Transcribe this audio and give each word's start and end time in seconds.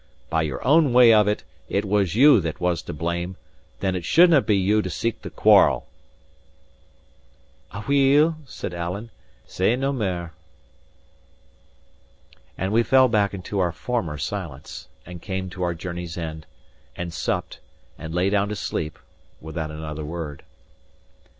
By 0.31 0.41
your 0.41 0.65
own 0.67 0.93
way 0.93 1.13
of 1.13 1.27
it, 1.27 1.43
it 1.69 1.85
was 1.85 2.15
you 2.15 2.41
that 2.41 2.59
was 2.59 2.81
to 2.81 2.91
blame; 2.91 3.35
then 3.81 3.95
it 3.95 4.03
shouldnae 4.03 4.43
be 4.47 4.57
you 4.57 4.81
to 4.81 4.89
seek 4.89 5.21
the 5.21 5.29
quarrel." 5.29 5.85
"Aweel," 7.71 8.35
said 8.47 8.73
Alan, 8.73 9.11
"say 9.45 9.75
nae 9.75 9.91
mair." 9.91 10.33
And 12.57 12.73
we 12.73 12.81
fell 12.81 13.09
back 13.09 13.35
into 13.35 13.59
our 13.59 13.71
former 13.71 14.17
silence; 14.17 14.87
and 15.05 15.21
came 15.21 15.51
to 15.51 15.61
our 15.61 15.75
journey's 15.75 16.17
end, 16.17 16.47
and 16.95 17.13
supped, 17.13 17.59
and 17.95 18.11
lay 18.11 18.31
down 18.31 18.49
to 18.49 18.55
sleep, 18.55 18.97
without 19.39 19.69
another 19.69 20.03
word. 20.03 20.41